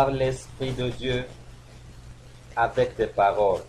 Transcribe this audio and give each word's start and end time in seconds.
par 0.00 0.10
l'Esprit 0.10 0.72
de 0.72 0.88
Dieu 0.88 1.26
avec 2.56 2.96
des 2.96 3.06
paroles. 3.06 3.60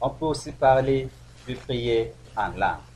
On 0.00 0.08
peut 0.10 0.26
aussi 0.26 0.52
parler 0.52 1.08
de 1.48 1.54
prier 1.54 2.12
en 2.36 2.50
langue. 2.56 2.86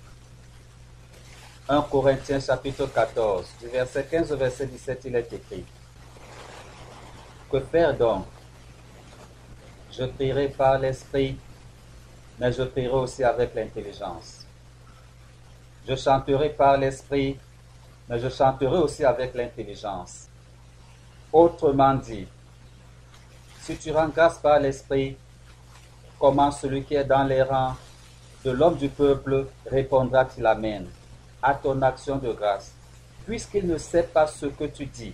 1 1.68 1.82
Corinthiens 1.90 2.38
chapitre 2.38 2.86
14, 2.86 3.48
du 3.60 3.66
verset 3.66 4.06
15 4.08 4.30
au 4.30 4.36
verset 4.36 4.66
17, 4.68 5.02
il 5.06 5.16
est 5.16 5.32
écrit. 5.32 5.64
Que 7.50 7.58
faire 7.58 7.96
donc? 7.96 8.26
Je 9.90 10.04
prierai 10.04 10.50
par 10.50 10.78
l'Esprit, 10.78 11.36
mais 12.38 12.52
je 12.52 12.62
prierai 12.62 12.94
aussi 12.94 13.24
avec 13.24 13.56
l'intelligence. 13.56 14.46
Je 15.88 15.96
chanterai 15.96 16.50
par 16.50 16.76
l'Esprit, 16.76 17.36
mais 18.08 18.20
je 18.20 18.28
chanterai 18.28 18.76
aussi 18.76 19.04
avec 19.04 19.34
l'intelligence. 19.34 20.28
Autrement 21.36 21.92
dit, 21.96 22.26
si 23.60 23.76
tu 23.76 23.92
rends 23.92 24.08
grâce 24.08 24.38
par 24.38 24.58
l'Esprit, 24.58 25.18
comment 26.18 26.50
celui 26.50 26.82
qui 26.82 26.94
est 26.94 27.04
dans 27.04 27.24
les 27.24 27.42
rangs 27.42 27.74
de 28.42 28.52
l'homme 28.52 28.76
du 28.78 28.88
peuple 28.88 29.46
répondra-t-il 29.66 30.46
à 30.46 31.54
ton 31.54 31.82
action 31.82 32.16
de 32.16 32.32
grâce, 32.32 32.72
puisqu'il 33.26 33.66
ne 33.66 33.76
sait 33.76 34.04
pas 34.04 34.26
ce 34.26 34.46
que 34.46 34.64
tu 34.64 34.86
dis. 34.86 35.12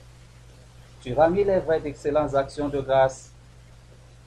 Tu 1.03 1.13
rends 1.13 1.27
les 1.27 1.59
vraies 1.59 1.81
d'excellentes 1.81 2.37
actions 2.37 2.69
de 2.69 2.81
grâce, 2.81 3.33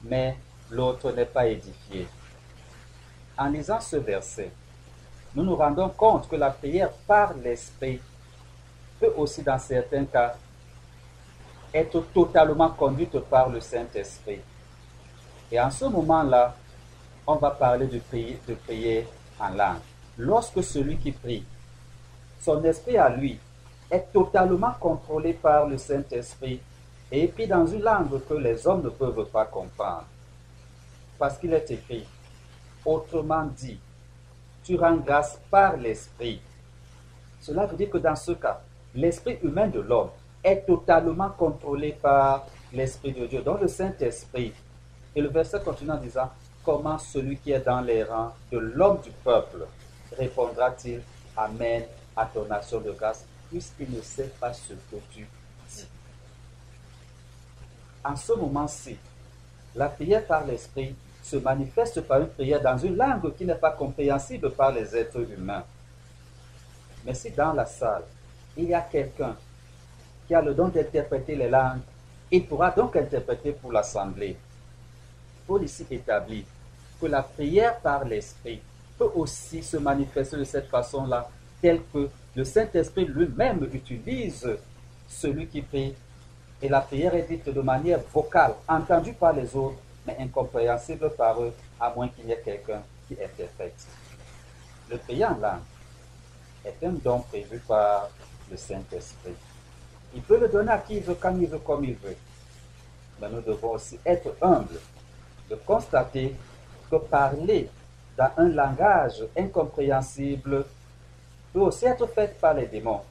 mais 0.04 0.36
l'autre 0.70 1.10
n'est 1.12 1.24
pas 1.24 1.46
édifié. 1.46 2.06
En 3.38 3.48
lisant 3.48 3.80
ce 3.80 3.96
verset, 3.96 4.50
nous 5.34 5.44
nous 5.44 5.56
rendons 5.56 5.88
compte 5.88 6.28
que 6.28 6.36
la 6.36 6.50
prière 6.50 6.92
par 7.06 7.32
l'Esprit 7.32 8.02
peut 9.00 9.14
aussi, 9.16 9.42
dans 9.42 9.58
certains 9.58 10.04
cas, 10.04 10.34
être 11.76 12.00
totalement 12.12 12.70
conduite 12.70 13.18
par 13.20 13.48
le 13.48 13.60
Saint-Esprit. 13.60 14.40
Et 15.50 15.60
en 15.60 15.70
ce 15.70 15.84
moment-là, 15.84 16.54
on 17.26 17.36
va 17.36 17.50
parler 17.50 17.86
de 17.86 17.98
prier, 17.98 18.38
de 18.48 18.54
prier 18.54 19.06
en 19.38 19.48
langue. 19.50 19.80
Lorsque 20.18 20.62
celui 20.62 20.96
qui 20.96 21.12
prie, 21.12 21.44
son 22.40 22.62
esprit 22.64 22.96
à 22.96 23.08
lui, 23.08 23.38
est 23.90 24.12
totalement 24.12 24.72
contrôlé 24.80 25.32
par 25.32 25.66
le 25.66 25.78
Saint-Esprit 25.78 26.60
et 27.12 27.28
puis 27.28 27.46
dans 27.46 27.66
une 27.66 27.82
langue 27.82 28.20
que 28.28 28.34
les 28.34 28.66
hommes 28.66 28.82
ne 28.82 28.88
peuvent 28.88 29.26
pas 29.26 29.44
comprendre. 29.44 30.06
Parce 31.18 31.38
qu'il 31.38 31.52
est 31.52 31.70
écrit, 31.70 32.06
autrement 32.84 33.44
dit, 33.44 33.78
tu 34.64 34.76
rends 34.76 34.96
grâce 34.96 35.38
par 35.50 35.76
l'Esprit. 35.76 36.40
Cela 37.40 37.66
veut 37.66 37.76
dire 37.76 37.90
que 37.90 37.98
dans 37.98 38.16
ce 38.16 38.32
cas, 38.32 38.60
l'esprit 38.94 39.38
humain 39.42 39.68
de 39.68 39.80
l'homme 39.80 40.10
est 40.46 40.64
totalement 40.64 41.30
contrôlé 41.30 41.92
par 42.00 42.46
l'Esprit 42.72 43.12
de 43.12 43.26
Dieu, 43.26 43.42
dans 43.42 43.58
le 43.58 43.66
Saint-Esprit. 43.66 44.52
Et 45.14 45.20
le 45.20 45.28
verset 45.28 45.60
continue 45.60 45.90
en 45.90 45.96
disant, 45.96 46.30
comment 46.64 46.98
celui 46.98 47.36
qui 47.38 47.50
est 47.50 47.60
dans 47.60 47.80
les 47.80 48.04
rangs 48.04 48.32
de 48.52 48.58
l'homme 48.58 49.00
du 49.02 49.10
peuple 49.10 49.66
répondra-t-il 50.16 51.02
Amen 51.36 51.84
à 52.16 52.26
ton 52.26 52.48
action 52.50 52.80
de 52.80 52.92
grâce, 52.92 53.26
puisqu'il 53.50 53.90
ne 53.90 54.00
sait 54.00 54.32
pas 54.40 54.52
ce 54.52 54.72
que 54.72 54.96
tu 55.12 55.26
dis. 55.68 55.86
En 58.04 58.14
ce 58.14 58.32
moment-ci, 58.32 58.96
la 59.74 59.88
prière 59.88 60.24
par 60.24 60.46
l'Esprit 60.46 60.94
se 61.22 61.36
manifeste 61.36 62.02
par 62.02 62.20
une 62.20 62.28
prière 62.28 62.62
dans 62.62 62.78
une 62.78 62.96
langue 62.96 63.34
qui 63.34 63.44
n'est 63.44 63.56
pas 63.56 63.72
compréhensible 63.72 64.50
par 64.52 64.70
les 64.70 64.96
êtres 64.96 65.28
humains. 65.30 65.64
Mais 67.04 67.14
si 67.14 67.30
dans 67.32 67.52
la 67.52 67.66
salle, 67.66 68.04
il 68.56 68.68
y 68.68 68.74
a 68.74 68.80
quelqu'un 68.80 69.36
qui 70.26 70.34
a 70.34 70.42
le 70.42 70.54
don 70.54 70.68
d'interpréter 70.68 71.36
les 71.36 71.48
langues, 71.48 71.80
il 72.30 72.46
pourra 72.46 72.70
donc 72.70 72.96
interpréter 72.96 73.52
pour 73.52 73.72
l'assemblée. 73.72 74.36
Paul 75.46 75.62
ici 75.62 75.86
établit 75.90 76.44
que 77.00 77.06
la 77.06 77.22
prière 77.22 77.78
par 77.80 78.04
l'Esprit 78.04 78.60
peut 78.98 79.10
aussi 79.14 79.62
se 79.62 79.76
manifester 79.76 80.36
de 80.36 80.44
cette 80.44 80.68
façon-là, 80.68 81.28
telle 81.60 81.80
que 81.92 82.08
le 82.34 82.44
Saint-Esprit 82.44 83.04
lui-même 83.04 83.68
utilise 83.72 84.46
celui 85.08 85.46
qui 85.46 85.62
prie. 85.62 85.94
Et 86.60 86.68
la 86.68 86.80
prière 86.80 87.14
est 87.14 87.28
dite 87.28 87.48
de 87.48 87.60
manière 87.60 88.00
vocale, 88.12 88.54
entendue 88.66 89.12
par 89.12 89.32
les 89.34 89.54
autres, 89.54 89.76
mais 90.06 90.16
incompréhensible 90.18 91.10
par 91.10 91.40
eux, 91.42 91.52
à 91.78 91.92
moins 91.94 92.08
qu'il 92.08 92.26
y 92.26 92.32
ait 92.32 92.42
quelqu'un 92.42 92.82
qui 93.06 93.14
interprète. 93.14 93.86
Le 94.90 94.96
prier 94.98 95.26
en 95.26 95.36
langue 95.36 95.60
est 96.64 96.84
un 96.84 96.92
don 96.92 97.20
prévu 97.20 97.58
par 97.58 98.08
le 98.50 98.56
Saint-Esprit. 98.56 99.34
Il 100.16 100.22
peut 100.22 100.40
le 100.40 100.48
donner 100.48 100.72
à 100.72 100.78
qui 100.78 100.96
il 100.96 101.02
veut, 101.02 101.16
quand 101.20 101.36
il 101.38 101.46
veut, 101.46 101.58
comme 101.58 101.84
il 101.84 101.94
veut. 101.94 102.16
Mais 103.20 103.28
nous 103.28 103.42
devons 103.42 103.72
aussi 103.72 104.00
être 104.04 104.34
humbles 104.40 104.80
de 105.50 105.56
constater 105.56 106.34
que 106.90 106.96
parler 106.96 107.68
dans 108.16 108.30
un 108.38 108.48
langage 108.48 109.22
incompréhensible 109.36 110.64
peut 111.52 111.60
aussi 111.60 111.84
être 111.84 112.06
fait 112.06 112.40
par 112.40 112.54
les 112.54 112.66
démons. 112.66 113.02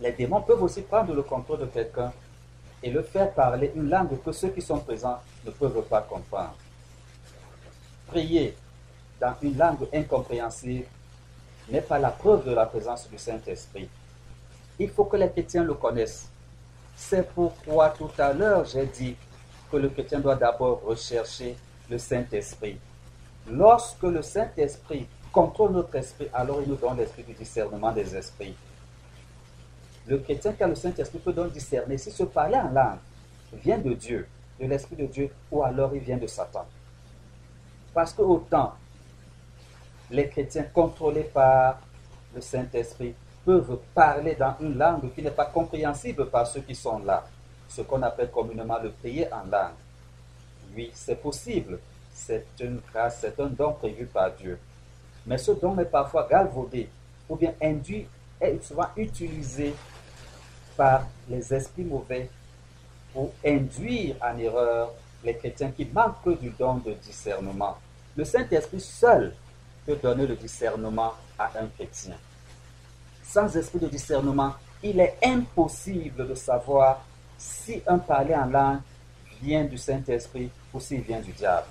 Les 0.00 0.12
démons 0.12 0.40
peuvent 0.40 0.62
aussi 0.62 0.80
prendre 0.80 1.14
le 1.14 1.22
contrôle 1.22 1.60
de 1.60 1.66
quelqu'un 1.66 2.10
et 2.82 2.90
le 2.90 3.02
faire 3.02 3.32
parler 3.32 3.72
une 3.76 3.90
langue 3.90 4.18
que 4.22 4.32
ceux 4.32 4.48
qui 4.48 4.62
sont 4.62 4.78
présents 4.78 5.18
ne 5.44 5.50
peuvent 5.50 5.82
pas 5.82 6.00
comprendre. 6.00 6.56
Prier 8.06 8.56
dans 9.20 9.34
une 9.42 9.58
langue 9.58 9.86
incompréhensible 9.92 10.86
n'est 11.68 11.82
pas 11.82 11.98
la 11.98 12.10
preuve 12.10 12.46
de 12.46 12.54
la 12.54 12.64
présence 12.64 13.06
du 13.10 13.18
Saint-Esprit. 13.18 13.90
Il 14.78 14.90
faut 14.90 15.04
que 15.04 15.16
les 15.16 15.30
chrétiens 15.30 15.64
le 15.64 15.74
connaissent. 15.74 16.28
C'est 16.94 17.28
pourquoi 17.30 17.90
tout 17.90 18.10
à 18.18 18.32
l'heure 18.32 18.64
j'ai 18.64 18.86
dit 18.86 19.16
que 19.70 19.76
le 19.76 19.88
chrétien 19.88 20.20
doit 20.20 20.36
d'abord 20.36 20.82
rechercher 20.84 21.56
le 21.90 21.98
Saint-Esprit. 21.98 22.78
Lorsque 23.50 24.02
le 24.02 24.22
Saint-Esprit 24.22 25.06
contrôle 25.32 25.72
notre 25.72 25.94
esprit, 25.96 26.28
alors 26.32 26.60
il 26.62 26.68
nous 26.68 26.76
donne 26.76 26.96
l'esprit 26.96 27.22
du 27.22 27.32
discernement 27.32 27.92
des 27.92 28.16
esprits. 28.16 28.56
Le 30.06 30.18
chrétien 30.18 30.52
qui 30.52 30.62
a 30.62 30.68
le 30.68 30.74
Saint-Esprit 30.74 31.18
peut 31.18 31.32
donc 31.32 31.52
discerner 31.52 31.98
si 31.98 32.10
ce 32.10 32.22
parler 32.22 32.56
en 32.56 32.70
langue 32.70 32.98
vient 33.52 33.78
de 33.78 33.92
Dieu, 33.92 34.26
de 34.60 34.66
l'Esprit 34.66 34.96
de 34.96 35.06
Dieu, 35.06 35.30
ou 35.50 35.62
alors 35.62 35.94
il 35.94 36.00
vient 36.00 36.16
de 36.16 36.26
Satan. 36.26 36.64
Parce 37.92 38.12
que 38.12 38.22
autant 38.22 38.74
les 40.10 40.28
chrétiens 40.28 40.64
contrôlés 40.64 41.24
par 41.24 41.80
le 42.34 42.40
Saint-Esprit 42.40 43.14
peuvent 43.46 43.78
parler 43.94 44.34
dans 44.34 44.56
une 44.60 44.76
langue 44.76 45.14
qui 45.14 45.22
n'est 45.22 45.30
pas 45.30 45.46
compréhensible 45.46 46.26
par 46.26 46.48
ceux 46.48 46.62
qui 46.62 46.74
sont 46.74 46.98
là, 46.98 47.24
ce 47.68 47.80
qu'on 47.82 48.02
appelle 48.02 48.30
communément 48.32 48.78
le 48.82 48.90
prier 48.90 49.32
en 49.32 49.44
langue. 49.48 49.78
Oui, 50.74 50.90
c'est 50.92 51.22
possible, 51.22 51.78
c'est 52.12 52.44
une 52.58 52.80
grâce, 52.92 53.18
c'est 53.20 53.38
un 53.38 53.46
don 53.46 53.72
prévu 53.74 54.06
par 54.06 54.32
Dieu. 54.32 54.58
Mais 55.24 55.38
ce 55.38 55.52
don 55.52 55.78
est 55.78 55.84
parfois 55.84 56.26
galvaudé 56.28 56.88
ou 57.28 57.36
bien 57.36 57.54
induit 57.62 58.08
est 58.40 58.62
souvent 58.64 58.88
utilisé 58.96 59.74
par 60.76 61.06
les 61.28 61.54
esprits 61.54 61.84
mauvais 61.84 62.28
pour 63.12 63.32
induire 63.44 64.16
en 64.20 64.36
erreur 64.38 64.92
les 65.24 65.36
chrétiens 65.36 65.70
qui 65.70 65.86
manquent 65.86 66.38
du 66.40 66.50
don 66.50 66.74
de 66.74 66.92
discernement. 66.94 67.78
Le 68.16 68.24
Saint-Esprit 68.24 68.80
seul 68.80 69.34
peut 69.86 69.96
donner 70.02 70.26
le 70.26 70.34
discernement 70.34 71.14
à 71.38 71.50
un 71.58 71.66
chrétien. 71.68 72.16
Sans 73.28 73.54
esprit 73.56 73.78
de 73.78 73.88
discernement, 73.88 74.54
il 74.82 75.00
est 75.00 75.18
impossible 75.22 76.28
de 76.28 76.34
savoir 76.34 77.04
si 77.36 77.82
un 77.86 77.98
parler 77.98 78.34
en 78.34 78.46
langue 78.46 78.80
vient 79.42 79.64
du 79.64 79.76
Saint-Esprit 79.76 80.50
ou 80.72 80.80
s'il 80.80 81.02
vient 81.02 81.20
du 81.20 81.32
diable. 81.32 81.68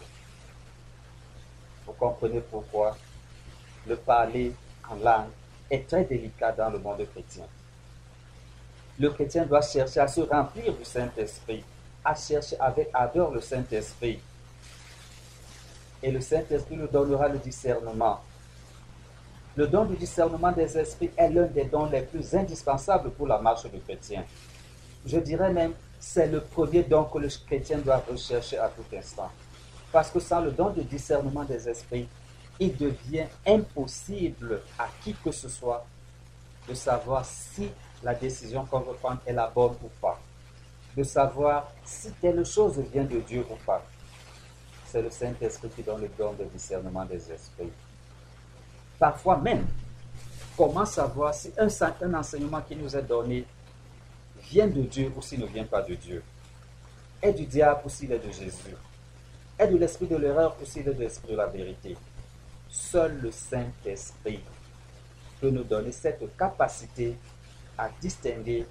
Vous 1.85 1.93
comprenez 1.93 2.41
pourquoi 2.41 2.97
le 3.87 3.95
parler 3.95 4.53
en 4.89 4.95
langue 4.95 5.29
est 5.69 5.87
très 5.87 6.03
délicat 6.03 6.51
dans 6.51 6.69
le 6.69 6.79
monde 6.79 7.05
chrétien. 7.11 7.45
Le 8.99 9.09
chrétien 9.09 9.45
doit 9.45 9.61
chercher 9.61 9.99
à 9.99 10.07
se 10.07 10.21
remplir 10.21 10.73
du 10.73 10.85
Saint-Esprit, 10.85 11.63
à 12.03 12.15
chercher 12.15 12.57
avec 12.59 12.89
ardeur 12.93 13.31
le 13.31 13.41
Saint-Esprit. 13.41 14.19
Et 16.01 16.11
le 16.11 16.21
Saint-Esprit 16.21 16.77
nous 16.77 16.87
donnera 16.87 17.27
le 17.27 17.39
discernement. 17.39 18.21
Le 19.57 19.67
don 19.67 19.85
du 19.85 19.95
discernement 19.95 20.51
des 20.51 20.77
esprits 20.77 21.11
est 21.15 21.29
l'un 21.29 21.45
des 21.45 21.63
dons 21.63 21.85
les 21.85 22.01
plus 22.01 22.35
indispensables 22.35 23.11
pour 23.11 23.25
la 23.25 23.39
marche 23.39 23.65
du 23.71 23.79
chrétien. 23.79 24.25
Je 25.05 25.17
dirais 25.17 25.53
même, 25.53 25.73
c'est 25.97 26.27
le 26.27 26.41
premier 26.41 26.83
don 26.83 27.05
que 27.05 27.19
le 27.19 27.29
chrétien 27.47 27.77
doit 27.77 28.03
rechercher 28.09 28.57
à 28.57 28.67
tout 28.67 28.83
instant. 28.93 29.31
Parce 29.93 30.11
que 30.11 30.19
sans 30.19 30.41
le 30.41 30.51
don 30.51 30.71
de 30.71 30.81
discernement 30.81 31.45
des 31.45 31.69
esprits, 31.69 32.05
il 32.59 32.75
devient 32.75 33.27
impossible 33.47 34.61
à 34.77 34.89
qui 35.01 35.13
que 35.13 35.31
ce 35.31 35.47
soit 35.47 35.85
de 36.67 36.73
savoir 36.73 37.23
si 37.25 37.69
la 38.03 38.13
décision 38.13 38.65
qu'on 38.65 38.81
veut 38.81 38.95
prendre 38.95 39.21
est 39.25 39.31
la 39.31 39.47
bonne 39.47 39.75
ou 39.81 39.89
pas. 40.01 40.19
De 40.97 41.03
savoir 41.03 41.71
si 41.85 42.11
telle 42.19 42.45
chose 42.45 42.77
vient 42.91 43.05
de 43.05 43.19
Dieu 43.19 43.45
ou 43.49 43.55
pas. 43.65 43.81
C'est 44.85 45.01
le 45.01 45.09
Saint-Esprit 45.09 45.69
qui 45.69 45.81
donne 45.81 46.01
le 46.01 46.09
don 46.17 46.33
de 46.33 46.43
discernement 46.43 47.05
des 47.05 47.31
esprits. 47.31 47.71
Parfois 48.99 49.37
même, 49.37 49.65
comment 50.55 50.85
savoir 50.85 51.33
si 51.33 51.51
un, 51.57 51.67
enseignement 52.13 52.61
qui 52.61 52.75
nous 52.75 52.95
est 52.95 53.01
donné 53.01 53.45
vient 54.49 54.67
de 54.67 54.81
Dieu 54.83 55.11
ou 55.15 55.21
s'il 55.21 55.41
ne 55.41 55.47
vient 55.47 55.65
pas 55.65 55.81
de 55.81 55.95
Dieu, 55.95 56.23
est 57.21 57.33
du 57.33 57.45
diable 57.45 57.81
ou 57.85 57.89
s'il 57.89 58.11
est 58.11 58.19
de 58.19 58.31
Jésus, 58.31 58.75
est 59.57 59.67
de 59.67 59.77
l'esprit 59.77 60.07
de 60.07 60.15
l'erreur 60.15 60.55
ou 60.61 60.65
s'il 60.65 60.87
est 60.87 60.93
de 60.93 60.99
l'esprit 60.99 61.31
de 61.31 61.37
la 61.37 61.47
vérité? 61.47 61.97
Seul 62.69 63.19
le 63.21 63.31
Saint-Esprit 63.31 64.41
peut 65.39 65.49
nous 65.49 65.63
donner 65.63 65.91
cette 65.91 66.23
capacité 66.37 67.17
à 67.77 67.89
distinguer 68.01 68.65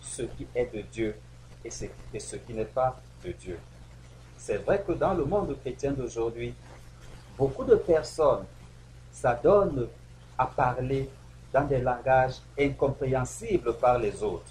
ce 0.00 0.22
qui 0.22 0.46
est 0.54 0.74
de 0.74 0.82
Dieu 0.82 1.16
et 1.64 1.70
ce 1.70 2.36
qui 2.36 2.52
n'est 2.52 2.64
pas 2.64 3.00
de 3.24 3.32
Dieu. 3.32 3.58
C'est 4.36 4.58
vrai 4.58 4.82
que 4.86 4.92
dans 4.92 5.14
le 5.14 5.24
monde 5.24 5.56
chrétien 5.60 5.92
d'aujourd'hui, 5.92 6.54
beaucoup 7.38 7.64
de 7.64 7.76
personnes 7.76 8.44
s'adonnent 9.12 9.88
à 10.38 10.46
parler 10.46 11.08
dans 11.52 11.64
des 11.64 11.78
langages 11.78 12.36
incompréhensibles 12.58 13.74
par 13.74 13.98
les 13.98 14.22
autres. 14.22 14.50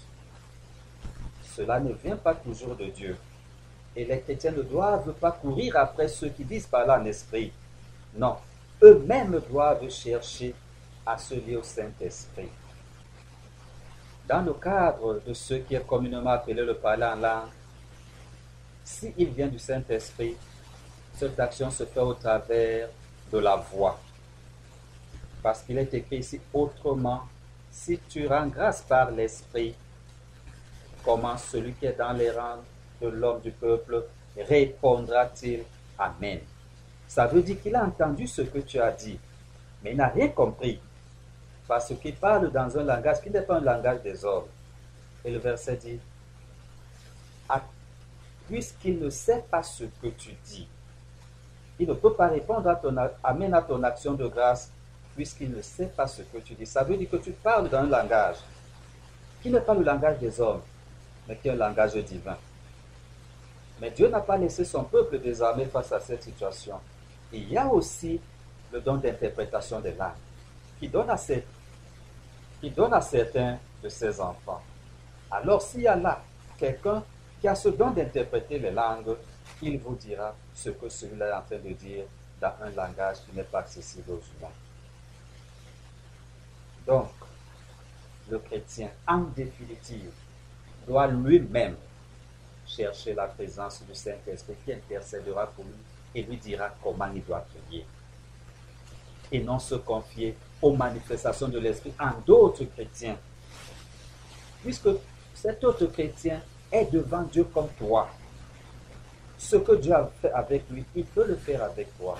Cela 1.54 1.80
ne 1.80 1.92
vient 1.92 2.16
pas 2.16 2.34
toujours 2.34 2.76
de 2.76 2.86
Dieu. 2.86 3.16
Et 3.94 4.04
les 4.04 4.20
chrétiens 4.20 4.52
ne 4.52 4.62
doivent 4.62 5.12
pas 5.14 5.32
courir 5.32 5.76
après 5.76 6.08
ceux 6.08 6.30
qui 6.30 6.44
disent 6.44 6.66
par 6.66 6.86
là 6.86 6.98
en 6.98 7.04
esprit. 7.04 7.52
Non, 8.16 8.36
eux-mêmes 8.82 9.40
doivent 9.50 9.88
chercher 9.90 10.54
à 11.04 11.18
se 11.18 11.34
lier 11.34 11.56
au 11.56 11.62
Saint-Esprit. 11.62 12.48
Dans 14.28 14.40
le 14.42 14.54
cadre 14.54 15.20
de 15.26 15.34
ce 15.34 15.54
qui 15.54 15.74
est 15.74 15.86
communément 15.86 16.30
appelé 16.30 16.64
le 16.64 16.74
parler 16.74 17.04
en 17.04 17.16
langue, 17.16 17.48
s'il 18.84 19.28
vient 19.30 19.48
du 19.48 19.58
Saint-Esprit, 19.58 20.36
cette 21.14 21.38
action 21.38 21.70
se 21.70 21.84
fait 21.84 22.00
au 22.00 22.14
travers 22.14 22.88
de 23.30 23.38
la 23.38 23.56
voix. 23.56 24.00
Parce 25.42 25.62
qu'il 25.62 25.78
est 25.78 25.92
écrit 25.94 26.18
ici 26.18 26.40
autrement, 26.52 27.22
si 27.70 27.98
tu 28.08 28.26
rends 28.26 28.46
grâce 28.46 28.82
par 28.82 29.10
l'Esprit, 29.10 29.74
comment 31.04 31.36
celui 31.36 31.72
qui 31.72 31.86
est 31.86 31.98
dans 31.98 32.12
les 32.12 32.30
rangs 32.30 32.62
de 33.00 33.08
l'homme 33.08 33.40
du 33.40 33.50
peuple 33.50 34.04
répondra-t-il? 34.36 35.64
Amen. 35.98 36.40
Ça 37.08 37.26
veut 37.26 37.42
dire 37.42 37.60
qu'il 37.60 37.74
a 37.74 37.84
entendu 37.84 38.26
ce 38.26 38.42
que 38.42 38.58
tu 38.58 38.78
as 38.78 38.92
dit, 38.92 39.18
mais 39.82 39.94
n'a 39.94 40.08
rien 40.08 40.28
compris. 40.28 40.80
Parce 41.66 41.92
qu'il 41.94 42.14
parle 42.14 42.50
dans 42.50 42.78
un 42.78 42.84
langage 42.84 43.20
qui 43.22 43.30
n'est 43.30 43.42
pas 43.42 43.56
un 43.56 43.60
langage 43.60 44.02
des 44.02 44.24
hommes. 44.24 44.46
Et 45.24 45.30
le 45.30 45.38
verset 45.38 45.76
dit, 45.76 45.98
puisqu'il 48.48 48.98
ne 48.98 49.08
sait 49.10 49.44
pas 49.50 49.62
ce 49.62 49.84
que 49.84 50.08
tu 50.08 50.32
dis, 50.44 50.68
il 51.78 51.88
ne 51.88 51.94
peut 51.94 52.12
pas 52.12 52.28
répondre 52.28 52.68
à 52.68 52.76
ton 52.76 52.96
à 52.96 53.62
ton 53.62 53.82
action 53.82 54.12
de 54.14 54.26
grâce, 54.26 54.70
puisqu'il 55.14 55.50
ne 55.50 55.62
sait 55.62 55.86
pas 55.86 56.06
ce 56.06 56.22
que 56.22 56.38
tu 56.38 56.54
dis. 56.54 56.66
Ça 56.66 56.84
veut 56.84 56.96
dire 56.96 57.10
que 57.10 57.16
tu 57.16 57.32
parles 57.32 57.68
dans 57.68 57.78
un 57.78 57.86
langage 57.86 58.36
qui 59.42 59.50
n'est 59.50 59.60
pas 59.60 59.74
le 59.74 59.82
langage 59.82 60.18
des 60.18 60.40
hommes, 60.40 60.62
mais 61.28 61.36
qui 61.36 61.48
est 61.48 61.52
un 61.52 61.56
langage 61.56 61.94
divin. 61.94 62.36
Mais 63.80 63.90
Dieu 63.90 64.08
n'a 64.08 64.20
pas 64.20 64.36
laissé 64.36 64.64
son 64.64 64.84
peuple 64.84 65.18
désarmé 65.18 65.64
face 65.66 65.90
à 65.92 66.00
cette 66.00 66.22
situation. 66.22 66.78
Il 67.32 67.50
y 67.52 67.58
a 67.58 67.66
aussi 67.66 68.20
le 68.72 68.80
don 68.80 68.96
d'interprétation 68.96 69.80
des 69.80 69.92
langues 69.92 70.12
qui 70.78 70.88
donne 70.88 71.10
à, 71.10 71.16
qui 72.60 72.70
donne 72.70 72.94
à 72.94 73.00
certains 73.00 73.58
de 73.82 73.88
ses 73.88 74.20
enfants. 74.20 74.62
Alors 75.30 75.62
s'il 75.62 75.82
y 75.82 75.88
a 75.88 75.96
là 75.96 76.22
quelqu'un 76.58 77.02
qui 77.40 77.48
a 77.48 77.54
ce 77.54 77.70
don 77.70 77.90
d'interpréter 77.90 78.58
les 78.58 78.70
langues, 78.70 79.16
il 79.60 79.78
vous 79.78 79.96
dira 79.96 80.34
ce 80.54 80.70
que 80.70 80.88
celui-là 80.88 81.28
est 81.28 81.32
en 81.32 81.42
train 81.42 81.56
de 81.56 81.72
dire 81.74 82.04
dans 82.40 82.52
un 82.62 82.70
langage 82.70 83.16
qui 83.28 83.36
n'est 83.36 83.42
pas 83.42 83.60
accessible 83.60 84.10
aux 84.12 84.22
humains. 84.38 84.52
Donc, 86.86 87.10
le 88.28 88.38
chrétien, 88.38 88.90
en 89.06 89.18
définitive, 89.18 90.10
doit 90.86 91.06
lui-même 91.06 91.76
chercher 92.66 93.14
la 93.14 93.26
présence 93.26 93.82
du 93.86 93.94
Saint-Esprit 93.94 94.54
qui 94.64 94.72
intercédera 94.72 95.46
pour 95.46 95.64
lui 95.64 95.72
et 96.14 96.22
lui 96.22 96.36
dira 96.36 96.70
comment 96.82 97.10
il 97.14 97.24
doit 97.24 97.44
prier. 97.68 97.84
Et 99.30 99.40
non 99.40 99.58
se 99.58 99.76
confier 99.76 100.36
aux 100.60 100.74
manifestations 100.74 101.48
de 101.48 101.58
l'Esprit 101.58 101.92
en 101.98 102.12
d'autres 102.26 102.64
chrétiens. 102.64 103.16
Puisque 104.62 104.88
cet 105.34 105.64
autre 105.64 105.86
chrétien 105.86 106.40
est 106.70 106.86
devant 106.90 107.22
Dieu 107.22 107.44
comme 107.44 107.68
toi. 107.78 108.08
Ce 109.38 109.56
que 109.56 109.72
Dieu 109.72 109.92
a 109.92 110.10
fait 110.20 110.30
avec 110.30 110.70
lui, 110.70 110.84
il 110.94 111.04
peut 111.04 111.26
le 111.26 111.36
faire 111.36 111.64
avec 111.64 111.96
toi. 111.98 112.18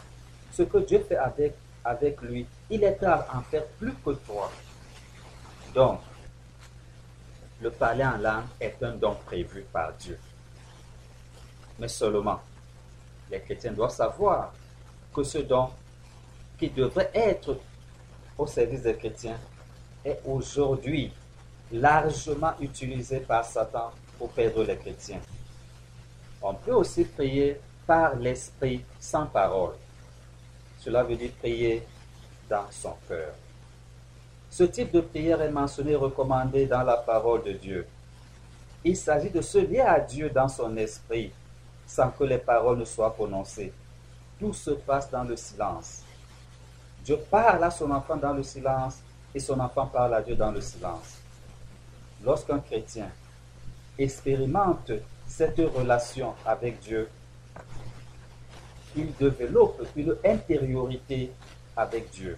Ce 0.53 0.63
que 0.65 0.79
Dieu 0.79 1.05
fait 1.09 1.17
avec, 1.17 1.55
avec 1.85 2.21
lui, 2.23 2.47
il 2.71 2.85
est 2.85 3.03
à 3.03 3.27
en 3.35 3.43
faire 3.43 3.67
plus 3.79 3.95
que 4.05 4.11
toi. 4.11 4.51
Donc, 5.75 6.01
le 7.61 7.71
parler 7.71 8.05
en 8.05 8.19
langue 8.19 8.45
est 8.61 8.77
un 8.83 8.93
don 8.93 9.17
prévu 9.25 9.65
par 9.73 9.93
Dieu. 9.95 10.19
Mais 11.79 11.89
seulement, 11.89 12.41
les 13.31 13.41
chrétiens 13.41 13.73
doivent 13.73 13.95
savoir 13.95 14.53
que 15.15 15.23
ce 15.23 15.39
don 15.39 15.71
qui 16.59 16.71
devrait 16.71 17.11
être 17.15 17.59
au 18.37 18.47
service 18.47 18.83
des 18.83 18.97
chrétiens 18.97 19.39
est 20.05 20.21
aujourd'hui 20.25 21.13
largement 21.73 22.53
utilisé 22.61 23.21
par 23.21 23.45
Satan 23.45 23.93
pour 24.19 24.31
perdre 24.31 24.65
les 24.65 24.77
chrétiens. 24.77 25.21
On 26.43 26.55
peut 26.55 26.73
aussi 26.73 27.05
prier 27.05 27.61
par 27.87 28.17
l'esprit 28.17 28.85
sans 28.99 29.27
parole. 29.27 29.75
Cela 30.85 31.05
veut 31.05 31.15
dire 31.15 31.31
prier 31.39 31.87
dans 32.51 32.67
son 32.73 32.95
cœur. 33.07 33.33
Ce 34.51 34.65
type 34.65 34.91
de 34.91 35.01
prière 35.01 35.41
est 35.41 35.51
mentionné 35.51 35.93
et 35.93 35.97
recommandé 35.97 36.67
dans 36.67 36.83
la 36.83 36.97
parole 36.97 37.45
de 37.45 37.53
Dieu. 37.53 37.87
Il 38.85 38.97
s'agit 38.97 39.31
de 39.31 39.41
se 39.41 39.59
lier 39.59 39.81
à 39.81 40.01
Dieu 40.01 40.29
dans 40.29 40.49
son 40.49 40.77
esprit 40.77 41.33
sans 41.87 42.11
que 42.11 42.25
les 42.25 42.39
paroles 42.39 42.79
ne 42.79 42.85
soient 42.85 43.15
prononcées. 43.15 43.73
Tout 44.41 44.53
se 44.53 44.73
passe 44.73 45.09
dans 45.09 45.23
le 45.23 45.37
silence. 45.37 46.03
Dieu 47.05 47.19
parle 47.31 47.63
à 47.63 47.71
son 47.71 47.91
enfant 47.93 48.17
dans 48.17 48.33
le 48.33 48.43
silence 48.43 48.99
et 49.33 49.39
son 49.39 49.61
enfant 49.61 49.87
parle 49.87 50.15
à 50.15 50.23
Dieu 50.23 50.35
dans 50.35 50.51
le 50.51 50.61
silence. 50.61 51.19
Lorsqu'un 52.25 52.59
chrétien 52.59 53.09
expérimente 53.97 54.91
cette 55.29 55.59
relation 55.59 56.35
avec 56.45 56.81
Dieu, 56.81 57.09
il 58.97 59.13
développe 59.15 59.87
une 59.97 60.17
intériorité 60.25 61.33
avec 61.77 62.11
Dieu. 62.11 62.37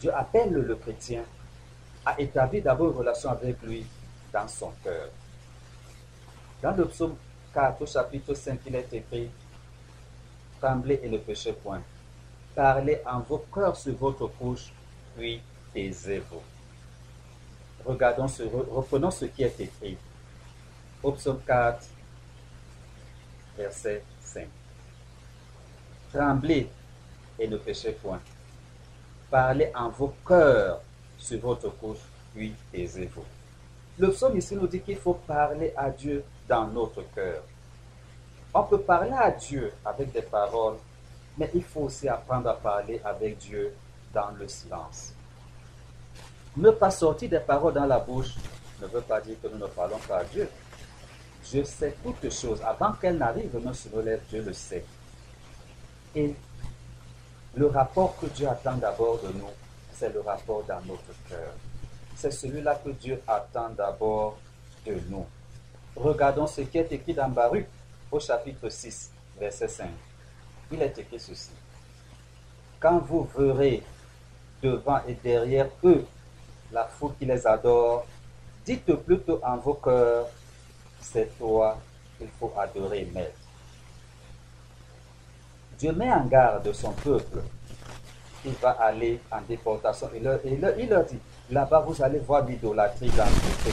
Dieu 0.00 0.14
appelle 0.14 0.52
le 0.52 0.74
chrétien 0.76 1.22
à 2.04 2.20
établir 2.20 2.62
d'abord 2.64 2.90
une 2.90 2.98
relation 2.98 3.30
avec 3.30 3.62
lui 3.62 3.86
dans 4.32 4.48
son 4.48 4.72
cœur. 4.82 5.08
Dans 6.62 6.72
le 6.72 6.86
psaume 6.86 7.16
4, 7.52 7.82
au 7.82 7.86
chapitre 7.86 8.34
5, 8.34 8.60
il 8.66 8.74
est 8.74 8.92
écrit 8.92 9.30
Tremblez 10.60 11.00
et 11.02 11.08
ne 11.08 11.18
péchez 11.18 11.52
point. 11.52 11.82
Parlez 12.54 13.00
en 13.06 13.20
vos 13.20 13.44
cœurs 13.52 13.76
sur 13.76 13.94
votre 13.96 14.26
couche, 14.26 14.72
puis 15.16 15.40
taisez-vous. 15.72 16.42
Regardons 17.84 18.28
ce, 18.28 18.42
reprenons 18.42 19.10
ce 19.10 19.26
qui 19.26 19.42
est 19.42 19.60
écrit. 19.60 19.98
Au 21.02 21.12
psaume 21.12 21.40
4, 21.46 21.86
verset 23.56 24.02
5. 24.20 24.48
Tremblez 26.14 26.68
et 27.40 27.48
ne 27.48 27.56
péchez 27.56 27.90
point. 27.90 28.20
Parlez 29.28 29.72
en 29.74 29.88
vos 29.88 30.14
cœurs 30.24 30.80
sur 31.18 31.40
votre 31.40 31.70
couche, 31.70 31.98
puis 32.32 32.54
taisez-vous. 32.70 33.24
Le 33.98 34.12
psaume 34.12 34.36
ici 34.36 34.54
nous 34.54 34.68
dit 34.68 34.80
qu'il 34.80 34.96
faut 34.96 35.14
parler 35.14 35.72
à 35.76 35.90
Dieu 35.90 36.22
dans 36.48 36.68
notre 36.68 37.02
cœur. 37.14 37.42
On 38.52 38.62
peut 38.62 38.80
parler 38.80 39.10
à 39.10 39.32
Dieu 39.32 39.72
avec 39.84 40.12
des 40.12 40.22
paroles, 40.22 40.76
mais 41.36 41.50
il 41.52 41.64
faut 41.64 41.80
aussi 41.80 42.08
apprendre 42.08 42.48
à 42.50 42.54
parler 42.54 43.00
avec 43.04 43.38
Dieu 43.38 43.74
dans 44.12 44.30
le 44.38 44.46
silence. 44.46 45.12
Ne 46.56 46.70
pas 46.70 46.90
sortir 46.90 47.28
des 47.28 47.40
paroles 47.40 47.74
dans 47.74 47.86
la 47.86 47.98
bouche 47.98 48.36
ne 48.80 48.86
veut 48.86 49.00
pas 49.00 49.20
dire 49.20 49.36
que 49.42 49.48
nous 49.48 49.58
ne 49.58 49.66
parlons 49.66 49.98
pas 50.06 50.18
à 50.18 50.24
Dieu. 50.24 50.48
Dieu 51.44 51.64
sait 51.64 51.96
toutes 52.02 52.30
choses. 52.32 52.60
Avant 52.62 52.92
qu'elles 52.92 53.18
n'arrivent, 53.18 53.58
nous 53.60 53.74
se 53.74 53.88
relève, 53.88 54.20
Dieu 54.28 54.42
le 54.42 54.52
sait. 54.52 54.84
Et 56.14 56.34
le 57.54 57.66
rapport 57.66 58.16
que 58.18 58.26
Dieu 58.26 58.48
attend 58.48 58.76
d'abord 58.76 59.20
de 59.20 59.28
nous, 59.38 59.50
c'est 59.92 60.12
le 60.12 60.20
rapport 60.20 60.62
dans 60.64 60.80
notre 60.86 61.14
cœur. 61.28 61.52
C'est 62.16 62.30
celui-là 62.30 62.76
que 62.84 62.90
Dieu 62.90 63.20
attend 63.26 63.70
d'abord 63.70 64.38
de 64.86 64.98
nous. 65.08 65.26
Regardons 65.96 66.46
ce 66.46 66.62
qui 66.62 66.78
est 66.78 66.90
écrit 66.92 67.14
dans 67.14 67.28
Baruch 67.28 67.66
au 68.10 68.20
chapitre 68.20 68.68
6, 68.68 69.10
verset 69.38 69.68
5 69.68 69.88
il 70.74 70.82
est 70.82 70.98
écrit 70.98 71.18
ceci. 71.20 71.50
Quand 72.80 72.98
vous 72.98 73.28
verrez 73.36 73.82
devant 74.62 75.00
et 75.06 75.14
derrière 75.14 75.68
eux 75.84 76.04
la 76.72 76.84
foule 76.84 77.12
qui 77.18 77.24
les 77.24 77.46
adore, 77.46 78.06
dites 78.64 78.92
plutôt 78.96 79.40
en 79.44 79.56
vos 79.58 79.74
cœurs, 79.74 80.26
c'est 81.00 81.36
toi 81.38 81.78
qu'il 82.18 82.28
faut 82.40 82.52
adorer, 82.56 83.08
maître. 83.12 83.43
Dieu 85.78 85.92
met 85.92 86.12
en 86.12 86.24
garde 86.26 86.72
son 86.72 86.92
peuple. 86.92 87.40
Il 88.44 88.52
va 88.62 88.70
aller 88.72 89.20
en 89.30 89.40
déportation. 89.48 90.08
Il 90.14 90.22
leur, 90.22 90.38
dit, 91.04 91.18
là-bas 91.50 91.80
vous 91.80 92.02
allez 92.02 92.18
voir 92.20 92.44
l'idolâtrie 92.44 93.10
dans 93.10 93.24
le 93.24 93.72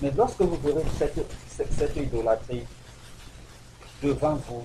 Mais 0.00 0.12
lorsque 0.16 0.40
vous 0.40 0.56
verrez 0.56 0.84
cette, 0.98 1.20
cette, 1.48 1.72
cette 1.72 1.96
idolâtrie 1.96 2.66
devant 4.02 4.34
vous 4.34 4.64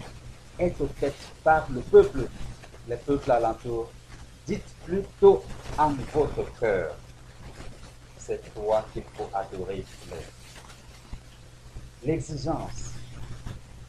être 0.59 0.87
faite 0.95 1.15
par 1.43 1.67
le 1.69 1.81
peuple, 1.81 2.27
les 2.87 2.95
peuples 2.95 3.31
alentours, 3.31 3.91
dites 4.47 4.63
plutôt 4.85 5.43
en 5.77 5.91
votre 6.13 6.59
cœur, 6.59 6.95
c'est 8.17 8.53
toi 8.53 8.83
qu'il 8.91 9.03
faut 9.15 9.29
adorer. 9.33 9.85
L'exigence 12.03 12.93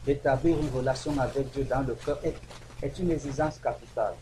d'établir 0.05 0.57
une 0.59 0.69
relation 0.69 1.17
avec 1.19 1.51
Dieu 1.51 1.63
dans 1.63 1.81
le 1.81 1.95
cœur 1.95 2.19
est, 2.23 2.99
une 2.99 3.11
exigence 3.11 3.57
capitale. 3.59 4.13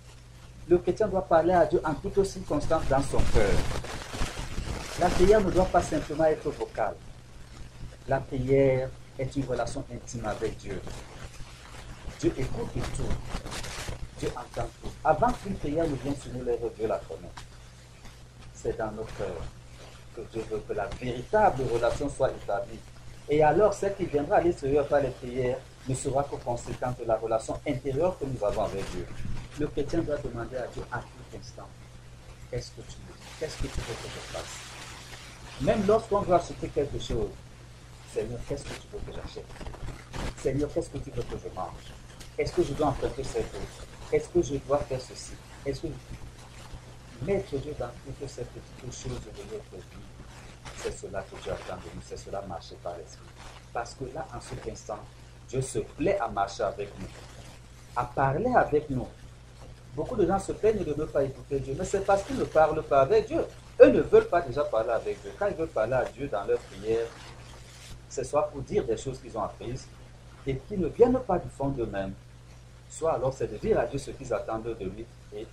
Le 0.67 0.77
chrétien 0.79 1.07
doit 1.07 1.25
parler 1.25 1.53
à 1.53 1.65
Dieu 1.65 1.81
en 1.85 1.93
toutes 1.93 2.23
circonstances 2.25 2.87
dans 2.89 3.01
son 3.01 3.19
cœur. 3.33 3.51
La 4.99 5.09
prière 5.09 5.41
ne 5.41 5.51
doit 5.51 5.65
pas 5.65 5.81
simplement 5.81 6.25
être 6.25 6.49
vocale. 6.49 6.95
La 8.07 8.19
prière 8.19 8.89
est 9.19 9.35
une 9.35 9.45
relation 9.45 9.83
intime 9.93 10.25
avec 10.25 10.57
Dieu. 10.57 10.81
Dieu 12.19 12.33
écoute 12.37 12.69
tout. 12.95 13.03
Dieu 14.19 14.29
entend 14.35 14.67
tout. 14.81 14.89
Avant 15.03 15.31
qu'une 15.31 15.55
prière 15.55 15.87
ne 15.87 15.95
vienne 15.95 16.15
sur 16.15 16.33
nos 16.33 16.43
lèvres, 16.43 16.71
Dieu 16.75 16.87
la 16.87 16.97
connaît. 17.07 17.31
C'est 18.53 18.75
dans 18.77 18.91
nos 18.91 19.03
cœurs 19.03 19.43
que 20.15 20.21
Dieu 20.31 20.43
veut 20.49 20.61
que 20.67 20.73
la 20.73 20.87
véritable 20.99 21.63
relation 21.71 22.09
soit 22.09 22.31
établie. 22.31 22.79
Et 23.29 23.43
alors, 23.43 23.73
ce 23.73 23.87
qui 23.87 24.05
viendra 24.05 24.37
à 24.37 24.41
l'extérieur 24.41 24.87
par 24.87 25.01
les 25.01 25.09
prières 25.09 25.57
ne 25.87 25.93
sera 25.95 26.23
que 26.23 26.35
conséquence 26.37 26.97
de 26.97 27.05
la 27.05 27.17
relation 27.17 27.59
intérieure 27.67 28.17
que 28.19 28.25
nous 28.25 28.43
avons 28.43 28.63
avec 28.63 28.89
Dieu. 28.91 29.05
Le 29.59 29.67
chrétien 29.67 30.01
doit 30.01 30.17
demander 30.17 30.57
à 30.57 30.67
Dieu 30.67 30.83
à 30.91 30.99
tout 30.99 31.37
instant 31.37 31.67
Qu'est-ce 32.49 32.71
que 32.71 32.81
tu 32.81 32.97
veux? 33.05 33.15
Qu'est-ce 33.39 33.57
que 33.57 33.67
tu 33.67 33.79
veux 33.81 33.95
que 33.95 34.09
je 34.15 34.19
fasse? 34.33 35.61
Même 35.61 35.85
lorsqu'on 35.85 36.21
doit 36.21 36.37
acheter 36.37 36.67
quelque 36.69 36.99
chose, 36.99 37.29
Seigneur, 38.13 38.39
qu'est-ce 38.47 38.63
que 38.63 38.69
tu 38.69 38.87
veux 38.93 38.99
que 38.99 39.11
j'achète? 39.13 39.45
Seigneur, 40.37 40.69
qu'est-ce 40.73 40.89
que 40.89 40.97
tu 40.99 41.11
veux 41.11 41.23
que 41.23 41.37
je 41.37 41.53
mange? 41.55 41.91
Est-ce 42.37 42.53
que 42.53 42.63
je 42.63 42.73
dois 42.73 42.87
emprunter 42.87 43.23
cette 43.23 43.51
chose 43.51 43.87
Est-ce 44.13 44.29
que 44.29 44.41
je 44.41 44.55
dois 44.65 44.77
faire 44.79 45.01
ceci? 45.01 45.33
Est-ce 45.65 45.81
que 45.81 45.87
mettre 47.25 47.57
Dieu 47.57 47.73
dans 47.79 47.89
toutes 48.05 48.29
ces 48.29 48.43
petites 48.43 48.93
choses 48.93 49.19
de 49.21 49.53
notre 49.53 49.75
vie, 49.75 50.16
c'est 50.77 50.91
cela 50.91 51.23
que 51.23 51.41
Dieu 51.41 51.51
attend 51.51 51.75
de 51.77 51.95
nous, 51.95 52.01
c'est 52.05 52.17
cela 52.17 52.41
marcher 52.47 52.75
par 52.83 52.95
l'esprit. 52.97 53.25
Parce 53.73 53.93
que 53.95 54.05
là, 54.13 54.27
en 54.35 54.39
cet 54.41 54.67
instant, 54.71 54.99
Dieu 55.49 55.61
se 55.61 55.79
plaît 55.79 56.19
à 56.19 56.27
marcher 56.27 56.63
avec 56.63 56.89
nous, 56.99 57.07
à 57.95 58.03
parler 58.03 58.53
avec 58.55 58.89
nous. 58.89 59.07
Beaucoup 59.95 60.15
de 60.15 60.27
gens 60.27 60.39
se 60.39 60.51
plaignent 60.51 60.83
de 60.83 60.93
ne 60.93 61.05
pas 61.05 61.23
écouter 61.23 61.59
Dieu, 61.59 61.75
mais 61.77 61.85
c'est 61.85 62.05
parce 62.05 62.23
qu'ils 62.23 62.37
ne 62.37 62.43
parlent 62.43 62.83
pas 62.83 63.01
avec 63.01 63.27
Dieu. 63.27 63.43
Eux 63.81 63.89
ne 63.89 64.01
veulent 64.01 64.27
pas 64.27 64.41
déjà 64.41 64.63
parler 64.63 64.91
avec 64.91 65.21
Dieu. 65.21 65.31
Quand 65.39 65.47
ils 65.47 65.55
veulent 65.55 65.67
parler 65.69 65.93
à 65.93 66.05
Dieu 66.05 66.27
dans 66.27 66.43
leur 66.43 66.59
prière, 66.59 67.05
c'est 68.09 68.23
soit 68.23 68.47
pour 68.49 68.61
dire 68.61 68.85
des 68.85 68.97
choses 68.97 69.19
qu'ils 69.19 69.37
ont 69.37 69.43
apprises 69.43 69.87
et 70.45 70.57
qui 70.67 70.77
ne 70.77 70.87
viennent 70.87 71.19
pas 71.19 71.37
du 71.37 71.49
fond 71.49 71.69
d'eux-mêmes, 71.69 72.13
soit 72.89 73.13
alors 73.13 73.33
c'est 73.33 73.51
de 73.51 73.57
dire 73.57 73.79
à 73.79 73.85
Dieu 73.85 73.99
ce 73.99 74.11
qu'ils 74.11 74.33
attendent 74.33 74.63
de 74.79 74.85
lui 74.85 75.05
et 75.33 75.45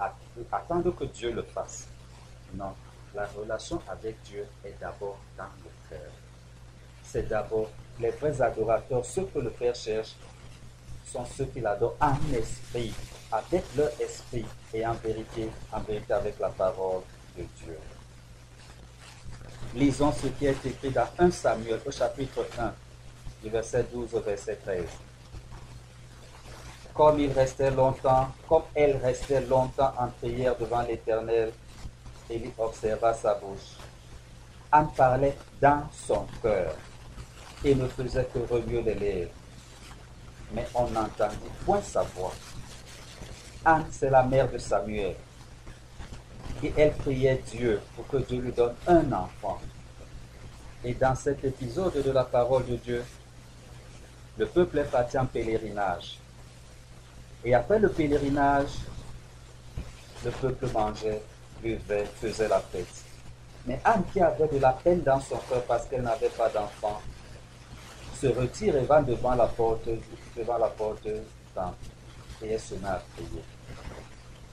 attendre 0.53 0.95
que 0.95 1.05
Dieu 1.05 1.33
le 1.33 1.43
fasse. 1.43 1.89
Non, 2.55 2.73
la 3.15 3.27
relation 3.27 3.81
avec 3.89 4.21
Dieu 4.23 4.47
est 4.65 4.75
d'abord 4.81 5.19
dans 5.37 5.45
le 5.45 5.71
cœur. 5.89 6.11
C'est 7.05 7.29
d'abord 7.29 7.71
les 8.01 8.11
vrais 8.11 8.43
adorateurs, 8.43 9.05
ceux 9.05 9.25
que 9.27 9.39
le 9.39 9.51
Père 9.51 9.75
cherche, 9.75 10.15
sont 11.07 11.25
ceux 11.25 11.45
qui 11.47 11.61
l'adorent 11.61 11.97
en 12.01 12.17
esprit, 12.35 12.93
avec 13.31 13.65
leur 13.77 13.91
esprit 14.01 14.45
et 14.73 14.85
en 14.85 14.95
vérité, 14.95 15.49
en 15.73 15.81
vérité 15.81 16.13
avec 16.13 16.39
la 16.41 16.49
parole 16.49 17.03
de 17.37 17.45
Dieu. 17.63 17.79
Lisons 19.75 20.13
ce 20.13 20.27
qui 20.29 20.47
est 20.47 20.67
écrit 20.67 20.91
dans 20.91 21.09
1 21.19 21.31
Samuel 21.31 21.81
au 21.87 21.91
chapitre 21.91 22.47
1, 22.59 22.73
du 23.43 23.51
verset 23.51 23.85
12 23.93 24.15
au 24.15 24.21
verset 24.21 24.57
13. 24.57 24.85
Comme 26.95 27.19
il 27.21 27.33
restait 27.33 27.71
longtemps, 27.71 28.29
comme 28.49 28.63
elle 28.75 28.97
restait 28.97 29.41
longtemps 29.41 29.93
en 29.99 30.09
prière 30.09 30.57
devant 30.57 30.83
l'Éternel, 30.83 31.53
Élie 32.31 32.53
observa 32.59 33.13
sa 33.15 33.35
bouche. 33.35 33.77
Anne 34.73 34.89
parlait 34.97 35.37
dans 35.61 35.89
son 35.93 36.27
cœur 36.43 36.75
et 37.65 37.75
ne 37.75 37.87
faisait 37.87 38.29
que 38.33 38.39
remuer 38.39 38.83
les 38.83 38.95
lèvres. 38.95 39.31
Mais 40.53 40.67
on 40.75 40.89
n'entendit 40.89 41.37
point 41.65 41.83
sa 41.83 42.03
voix. 42.03 42.33
Anne, 43.65 43.87
c'est 43.91 44.11
la 44.11 44.23
mère 44.23 44.51
de 44.51 44.59
Samuel. 44.59 45.17
Et 46.63 46.73
elle 46.77 46.93
priait 46.93 47.43
Dieu 47.51 47.81
pour 47.95 48.07
que 48.09 48.17
Dieu 48.19 48.41
lui 48.41 48.53
donne 48.53 48.75
un 48.87 49.13
enfant. 49.13 49.61
Et 50.85 50.95
dans 50.95 51.15
cet 51.15 51.45
épisode 51.45 52.03
de 52.03 52.11
la 52.11 52.25
parole 52.25 52.67
de 52.67 52.77
Dieu, 52.77 53.05
le 54.37 54.47
peuple 54.47 54.79
est 54.79 54.91
parti 54.91 55.17
en 55.17 55.27
pèlerinage. 55.27 56.19
Et 57.45 57.55
après 57.55 57.79
le 57.79 57.89
pèlerinage, 57.89 58.71
le 60.25 60.31
peuple 60.31 60.67
mangeait, 60.73 61.23
faisait 62.21 62.49
la 62.49 62.61
fête. 62.61 63.05
Mais 63.67 63.81
Anne, 63.85 64.05
qui 64.13 64.21
avait 64.21 64.49
de 64.49 64.59
la 64.59 64.73
peine 64.73 65.03
dans 65.03 65.21
son 65.21 65.37
cœur 65.49 65.63
parce 65.65 65.87
qu'elle 65.87 66.03
n'avait 66.03 66.29
pas 66.29 66.49
d'enfant, 66.51 67.01
se 68.21 68.27
retire 68.27 68.77
et 68.77 68.85
va 68.85 69.03
devant 69.03 69.35
la 69.35 69.47
porte, 69.47 69.89
devant 70.37 70.59
la 70.59 70.69
porte. 70.69 71.07
Et 71.07 72.51
elle 72.51 72.61
se 72.61 72.75
met 72.75 72.89
à 72.89 73.03
prier. 73.15 73.43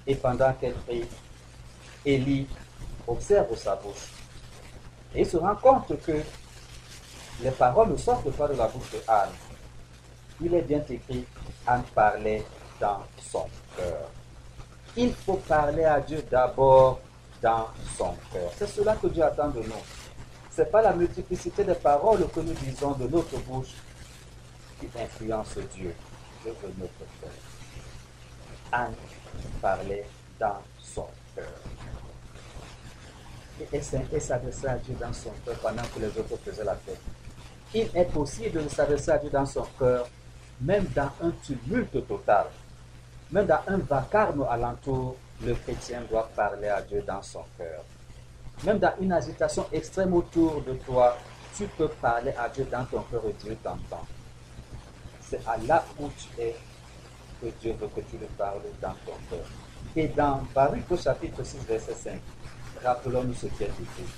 Et 0.07 0.15
pendant 0.15 0.53
qu'elle 0.53 0.73
prie, 0.73 1.05
Élie 2.05 2.47
observe 3.07 3.55
sa 3.57 3.75
bouche. 3.75 4.11
Et 5.13 5.25
se 5.25 5.37
rend 5.37 5.55
compte 5.55 5.99
que 6.05 6.21
les 7.43 7.51
paroles 7.51 7.89
ne 7.91 7.97
sortent 7.97 8.31
pas 8.31 8.47
de 8.47 8.53
la 8.53 8.67
bouche 8.67 8.91
de 8.91 9.01
Anne. 9.07 9.29
Il 10.41 10.53
est 10.53 10.61
bien 10.61 10.83
écrit, 10.89 11.25
Anne 11.67 11.83
parlait 11.93 12.45
dans 12.79 13.03
son 13.21 13.45
cœur. 13.75 14.09
Il 14.97 15.13
faut 15.13 15.37
parler 15.47 15.85
à 15.85 15.99
Dieu 16.01 16.23
d'abord 16.29 16.99
dans 17.41 17.67
son 17.97 18.13
cœur. 18.31 18.51
C'est 18.57 18.67
cela 18.67 18.95
que 18.95 19.07
Dieu 19.07 19.23
attend 19.23 19.47
de 19.49 19.59
nous. 19.59 19.83
Ce 20.51 20.61
n'est 20.61 20.67
pas 20.67 20.81
la 20.81 20.93
multiplicité 20.93 21.63
des 21.63 21.75
paroles 21.75 22.27
que 22.29 22.41
nous 22.41 22.53
disons 22.53 22.91
de 22.91 23.07
notre 23.07 23.37
bouche 23.39 23.73
qui 24.79 24.87
influence 24.99 25.57
Dieu. 25.73 25.95
Dieu 26.43 26.53
notre 26.77 26.91
cœur. 27.21 27.29
Anne 28.71 28.93
parlait 29.61 30.05
dans 30.39 30.61
son 30.79 31.07
cœur. 31.35 31.45
Et 33.61 33.67
elle 33.71 34.21
s'adressait 34.21 34.67
à 34.67 34.77
Dieu 34.77 34.95
dans 34.99 35.13
son 35.13 35.31
cœur 35.45 35.55
pendant 35.61 35.83
que 35.83 35.99
les 35.99 36.07
autres 36.07 36.37
faisaient 36.43 36.63
la 36.63 36.75
fête. 36.75 36.99
Il 37.73 37.89
est 37.93 38.11
possible 38.11 38.63
de 38.63 38.69
s'adresser 38.69 39.11
à 39.11 39.17
Dieu 39.19 39.29
dans 39.29 39.45
son 39.45 39.65
cœur, 39.79 40.07
même 40.59 40.85
dans 40.95 41.11
un 41.21 41.31
tumulte 41.45 42.05
total. 42.07 42.47
Même 43.31 43.45
dans 43.45 43.59
un 43.67 43.77
vacarme 43.77 44.45
alentour, 44.49 45.15
le 45.41 45.53
chrétien 45.55 46.01
doit 46.09 46.29
parler 46.35 46.67
à 46.67 46.81
Dieu 46.81 47.01
dans 47.07 47.21
son 47.21 47.43
cœur. 47.57 47.83
Même 48.65 48.77
dans 48.77 48.93
une 48.99 49.13
agitation 49.13 49.65
extrême 49.71 50.13
autour 50.13 50.61
de 50.63 50.73
toi, 50.73 51.17
tu 51.55 51.65
peux 51.65 51.87
parler 51.87 52.33
à 52.37 52.49
Dieu 52.49 52.67
dans 52.69 52.83
ton 52.85 53.01
cœur 53.03 53.21
et 53.27 53.33
Dieu 53.41 53.57
t'entend. 53.63 54.05
C'est 55.21 55.39
à 55.47 55.55
là 55.65 55.83
où 55.97 56.09
tu 56.09 56.41
es 56.41 56.55
que 57.41 57.47
Dieu 57.61 57.73
veut 57.79 57.87
que 57.87 58.01
tu 58.01 58.17
le 58.17 58.27
parles 58.37 58.59
dans 58.81 58.95
ton 59.05 59.13
cœur. 59.29 59.45
Et 59.95 60.09
dans 60.09 60.43
Baruch 60.53 60.83
au 60.89 60.97
chapitre 60.97 61.41
6, 61.43 61.59
verset 61.65 61.93
5, 61.93 62.19
rappelons-nous 62.83 63.33
ce 63.33 63.47
qui 63.47 63.63
est 63.63 63.67
écrit. 63.67 64.11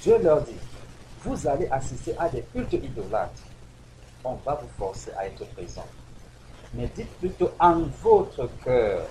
Dieu 0.00 0.18
leur 0.22 0.42
dit, 0.42 0.56
vous 1.24 1.46
allez 1.48 1.66
assister 1.68 2.14
à 2.18 2.28
des 2.28 2.42
cultes 2.42 2.72
idolâtres. 2.72 3.42
On 4.24 4.34
va 4.34 4.54
vous 4.54 4.68
forcer 4.78 5.10
à 5.18 5.26
être 5.26 5.44
présent 5.54 5.86
mais 6.74 6.88
dites 6.94 7.10
plutôt 7.18 7.50
en 7.58 7.80
votre 8.02 8.48
cœur, 8.64 9.06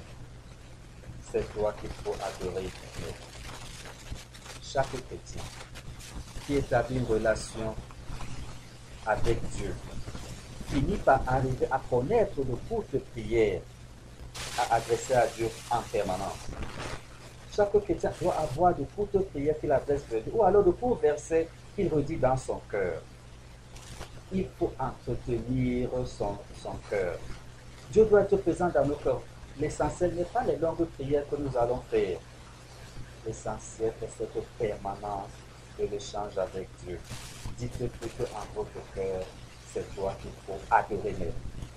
c'est 1.32 1.52
toi 1.54 1.74
qu'il 1.80 1.90
faut 2.04 2.16
adorer 2.16 2.70
Chaque 4.64 4.88
chrétien 4.88 5.44
qui 6.46 6.56
établit 6.56 6.98
une 6.98 7.06
relation 7.06 7.76
avec 9.06 9.42
Dieu 9.52 9.74
finit 10.68 10.98
par 10.98 11.22
arriver 11.28 11.68
à 11.72 11.80
connaître 11.90 12.38
le 12.38 12.56
courte 12.68 12.98
prière 13.12 13.62
à 14.58 14.76
adresser 14.76 15.14
à 15.14 15.28
Dieu 15.28 15.50
en 15.72 15.82
permanence. 15.92 16.48
Chaque 17.56 17.84
chrétien 17.84 18.12
doit 18.22 18.36
avoir 18.36 18.76
de 18.76 18.84
courtes 18.96 19.18
prières 19.32 19.60
qu'il 19.60 19.72
adresse 19.72 20.04
à 20.12 20.20
Dieu, 20.20 20.32
ou 20.34 20.44
alors 20.44 20.64
de 20.64 20.72
courts 20.72 20.98
versets 20.98 21.48
qu'il 21.76 21.88
redit 21.90 22.18
dans 22.18 22.38
son 22.38 22.62
cœur. 22.70 23.02
Il 24.32 24.46
faut 24.58 24.72
entretenir 24.80 25.90
son, 26.06 26.38
son 26.62 26.76
cœur. 26.90 27.18
Dieu 27.92 28.06
doit 28.06 28.22
être 28.22 28.38
présent 28.38 28.70
dans 28.70 28.86
nos 28.86 28.96
cœurs. 28.96 29.22
L'essentiel 29.60 30.14
n'est 30.14 30.24
pas 30.24 30.44
les 30.44 30.58
longues 30.58 30.86
prières 30.86 31.24
que 31.30 31.36
nous 31.36 31.58
allons 31.58 31.82
faire. 31.90 32.20
L'essentiel 33.26 33.94
est 34.02 34.10
cette 34.18 34.48
permanence 34.58 35.30
de 35.80 35.86
l'échange 35.86 36.38
avec 36.38 36.70
Dieu. 36.86 37.00
Dites-le 37.58 37.88
plutôt 37.88 38.26
en 38.36 38.56
votre 38.56 38.70
cœur, 38.94 39.24
c'est 39.74 39.96
toi 39.96 40.16
qu'il 40.22 40.32
faut 40.46 40.60
adorer. 40.70 41.32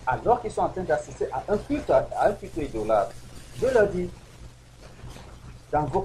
Alors 0.07 0.41
qu'ils 0.43 0.53
sont 0.53 0.63
en 0.63 0.69
train 0.69 0.83
d'assister 0.83 1.29
à 1.33 1.43
un 1.49 1.59
culte, 1.59 1.91
à 1.91 2.07
un 2.27 2.33
culte 2.33 2.57
idolâtre, 2.59 3.15
Dieu 3.59 3.73
leur 3.73 3.89
dit, 3.89 4.11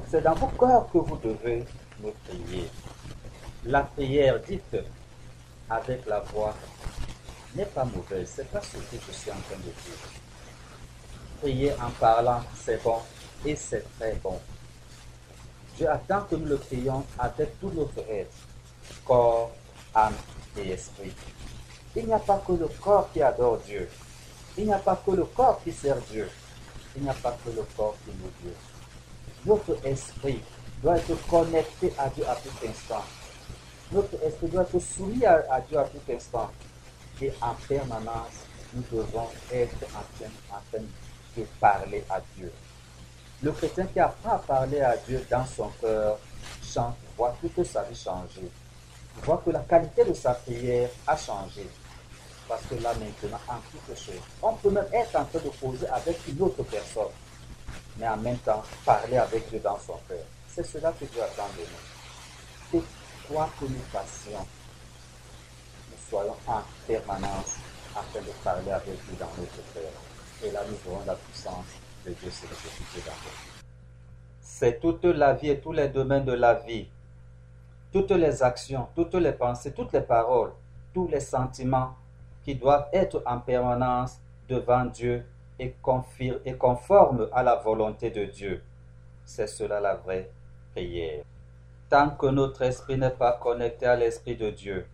c'est 0.10 0.22
dans 0.22 0.36
vos 0.36 0.48
cœurs 0.48 0.88
que 0.92 1.00
vous 1.00 1.18
devez 1.18 1.66
me 2.02 2.12
prier. 2.12 2.70
La 3.66 3.82
prière 3.82 4.40
dite 4.40 4.78
avec 5.70 6.06
la 6.06 6.22
voix 6.22 6.54
n'est 7.58 7.66
pas 7.66 7.84
mauvaise. 7.84 8.32
C'est 8.36 8.50
pas 8.50 8.62
ce 8.62 8.78
que 8.78 8.98
je 9.08 9.12
suis 9.12 9.32
en 9.32 9.42
train 9.42 9.58
de 9.58 9.64
dire. 9.64 9.74
Prier 11.42 11.74
en 11.74 11.90
parlant, 12.00 12.42
c'est 12.56 12.82
bon 12.84 13.00
et 13.46 13.56
c'est 13.56 13.84
très 13.98 14.14
bon. 14.16 14.40
Dieu 15.76 15.90
attend 15.90 16.22
que 16.22 16.36
nous 16.36 16.46
le 16.46 16.58
prions 16.58 17.04
avec 17.20 17.60
tout 17.60 17.72
notre 17.76 18.00
être, 18.10 18.34
corps, 19.06 19.52
âme 19.94 20.16
et 20.58 20.70
esprit. 20.70 21.14
Il 21.96 22.06
n'y 22.06 22.14
a 22.14 22.20
pas 22.20 22.42
que 22.46 22.54
le 22.54 22.68
corps 22.68 23.10
qui 23.12 23.22
adore 23.22 23.60
Dieu. 23.66 23.90
Il 24.58 24.66
n'y 24.66 24.74
a 24.74 24.80
pas 24.80 25.02
que 25.04 25.12
le 25.12 25.26
corps 25.26 25.60
qui 25.64 25.72
sert 25.72 25.98
Dieu. 26.12 26.30
Il 26.96 27.04
n'y 27.04 27.10
a 27.10 27.14
pas 27.14 27.38
que 27.44 27.50
le 27.50 27.64
corps 27.76 27.96
qui 28.04 28.12
loue 28.12 28.32
Dieu. 28.42 28.54
Notre 29.46 29.86
esprit 29.86 30.42
doit 30.82 30.98
être 30.98 31.28
connecté 31.28 31.94
à 31.98 32.10
Dieu 32.10 32.24
à 32.28 32.36
tout 32.36 32.68
instant. 32.68 33.04
Notre 33.92 34.22
esprit 34.24 34.48
doit 34.48 34.64
être 34.64 34.80
soumis 34.80 35.26
à, 35.26 35.62
Dieu 35.62 35.78
à 35.78 35.84
tout 35.84 36.12
instant. 36.12 36.50
Et 37.22 37.34
en 37.42 37.54
permanence, 37.68 38.46
nous 38.74 38.84
devons 38.92 39.28
être 39.52 39.86
en 39.96 40.04
train, 40.18 40.82
de 41.36 41.44
parler 41.60 42.04
à 42.10 42.20
Dieu. 42.36 42.52
Le 43.44 43.52
chrétien 43.52 43.86
qui 43.86 44.00
apprend 44.00 44.34
à 44.34 44.40
parler 44.40 44.82
à 44.82 44.98
Dieu 44.98 45.24
dans 45.30 45.46
son 45.46 45.70
cœur 45.80 46.18
chante, 46.64 46.96
voit 47.16 47.36
toute 47.42 47.66
sa 47.66 47.84
vie 47.84 47.96
changer. 47.96 48.50
Voit 49.24 49.42
que 49.44 49.52
la 49.52 49.60
qualité 49.60 50.04
de 50.04 50.14
sa 50.14 50.34
prière 50.34 50.90
a 51.06 51.16
changé. 51.16 51.68
Parce 52.48 52.64
que 52.64 52.76
là 52.76 52.94
maintenant, 52.94 53.40
en 53.48 53.60
toute 53.72 53.98
chose, 53.98 54.22
on 54.42 54.54
peut 54.54 54.70
même 54.70 54.88
être 54.94 55.16
en 55.16 55.26
train 55.26 55.40
de 55.40 55.50
poser 55.50 55.88
avec 55.90 56.18
une 56.28 56.42
autre 56.42 56.64
personne, 56.64 57.12
mais 57.98 58.08
en 58.08 58.18
même 58.18 58.38
temps 58.38 58.64
parler 58.86 59.18
avec 59.18 59.50
Dieu 59.50 59.60
dans 59.60 59.78
son 59.80 60.00
cœur. 60.08 60.24
C'est 60.48 60.66
cela 60.66 60.92
que 60.94 61.06
Dieu 61.06 61.22
attend 61.22 61.50
de 61.58 62.78
nous. 62.78 62.80
Et 62.80 62.84
quoi 63.28 63.50
que 63.60 63.66
nous 63.66 63.82
fassions, 63.92 64.46
soyons 66.10 66.36
en 66.48 66.62
permanence 66.86 67.58
en 67.96 68.02
train 68.12 68.22
de 68.22 68.32
parler 68.44 68.72
avec 68.72 68.94
Dieu 69.06 69.16
dans 69.20 69.30
notre 69.38 69.74
cœur. 69.74 69.92
Et 70.44 70.52
là, 70.52 70.62
nous 70.70 70.92
aurons 70.92 71.04
la 71.06 71.16
puissance 71.16 71.66
de 72.06 72.12
Dieu 72.12 72.30
s'exécuter 72.30 73.02
dans 73.06 73.12
nous. 73.12 73.58
C'est 74.40 74.80
toute 74.80 75.06
la 75.06 75.34
vie 75.34 75.50
et 75.50 75.60
tous 75.60 75.72
les 75.72 75.90
domaines 75.90 76.26
de 76.26 76.34
la 76.34 76.56
vie, 76.56 76.88
toutes 77.92 78.12
les 78.12 78.44
actions, 78.44 78.88
toutes 78.96 79.16
les 79.16 79.32
pensées, 79.32 79.74
toutes 79.74 79.94
les 79.94 80.02
paroles, 80.02 80.52
tous 80.94 81.08
les 81.08 81.20
sentiments 81.20 81.96
qui 82.44 82.56
doivent 82.56 82.88
être 82.94 83.22
en 83.26 83.40
permanence 83.40 84.20
devant 84.48 84.86
Dieu 84.86 85.26
et, 85.60 85.76
et 86.46 86.54
conformes 86.56 87.28
à 87.34 87.44
la 87.44 87.56
volonté 87.56 88.10
de 88.10 88.26
Dieu. 88.26 88.64
C'est 89.26 89.48
cela 89.48 89.80
la 89.80 89.96
vraie 89.96 90.30
prière. 90.72 91.24
Tant 91.90 92.10
que 92.12 92.28
notre 92.28 92.62
esprit 92.62 92.98
n'est 92.98 93.10
pas 93.10 93.34
connecté 93.34 93.86
à 93.86 93.96
l'Esprit 93.96 94.36
de 94.36 94.50
Dieu, 94.50 94.86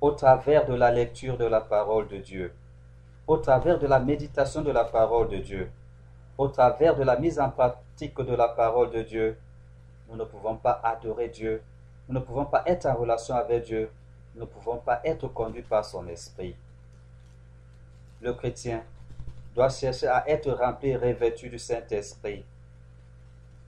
au 0.00 0.12
travers 0.12 0.66
de 0.66 0.74
la 0.74 0.90
lecture 0.90 1.36
de 1.36 1.44
la 1.44 1.60
parole 1.60 2.08
de 2.08 2.16
Dieu, 2.16 2.54
au 3.26 3.36
travers 3.36 3.78
de 3.78 3.86
la 3.86 4.00
méditation 4.00 4.62
de 4.62 4.70
la 4.70 4.84
parole 4.84 5.28
de 5.28 5.36
Dieu, 5.36 5.70
au 6.38 6.48
travers 6.48 6.96
de 6.96 7.02
la 7.02 7.16
mise 7.16 7.38
en 7.38 7.50
pratique 7.50 8.18
de 8.20 8.34
la 8.34 8.48
parole 8.48 8.90
de 8.90 9.02
Dieu, 9.02 9.38
nous 10.08 10.16
ne 10.16 10.24
pouvons 10.24 10.56
pas 10.56 10.80
adorer 10.82 11.28
Dieu, 11.28 11.62
nous 12.08 12.14
ne 12.14 12.20
pouvons 12.20 12.46
pas 12.46 12.62
être 12.66 12.86
en 12.86 12.94
relation 12.94 13.34
avec 13.34 13.64
Dieu, 13.64 13.90
ne 14.34 14.44
pouvons 14.44 14.78
pas 14.78 15.00
être 15.04 15.28
conduits 15.28 15.62
par 15.62 15.84
son 15.84 16.08
esprit. 16.08 16.56
Le 18.20 18.32
chrétien 18.32 18.82
doit 19.54 19.68
chercher 19.68 20.06
à 20.06 20.28
être 20.28 20.50
rempli 20.50 20.90
et 20.90 20.96
revêtu 20.96 21.48
du 21.48 21.58
Saint-Esprit. 21.58 22.44